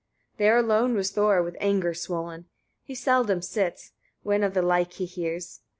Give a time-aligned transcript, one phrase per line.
[0.37, 0.37] 30.
[0.39, 2.45] There alone was Thor with anger swollen.
[2.81, 3.91] He seldom sits,
[4.23, 5.59] when of the like he hears.